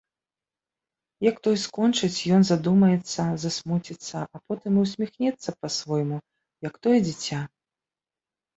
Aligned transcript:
Як 1.29 1.35
той 1.47 1.57
скончыць, 1.63 2.09
ён 2.37 2.41
задумаецца, 2.49 3.21
засмуціцца, 3.45 4.17
а 4.23 4.37
потым 4.47 4.71
і 4.81 4.87
ўсміхнецца 4.89 5.49
па-свойму, 5.61 6.17
як 6.71 6.75
тое 6.85 6.97
дзіця. 7.07 7.39